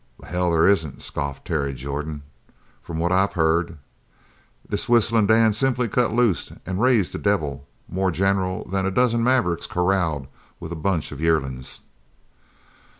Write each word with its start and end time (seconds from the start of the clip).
"The 0.19 0.25
hell 0.25 0.49
there 0.49 0.67
isn't," 0.67 1.03
scoffed 1.03 1.45
Terry 1.45 1.75
Jordan. 1.75 2.23
"From 2.81 2.97
what 2.97 3.11
I 3.11 3.27
heard, 3.27 3.77
this 4.67 4.89
Whistling 4.89 5.27
Dan 5.27 5.53
simply 5.53 5.87
cut 5.87 6.11
loose 6.11 6.51
and 6.65 6.81
raised 6.81 7.13
the 7.13 7.19
devil 7.19 7.67
more 7.87 8.09
general 8.09 8.67
than 8.67 8.87
a 8.87 8.89
dozen 8.89 9.23
mavericks 9.23 9.67
corralled 9.67 10.25
with 10.59 10.71
a 10.71 10.75
bunch 10.75 11.11
of 11.11 11.21
yearlings." 11.21 11.81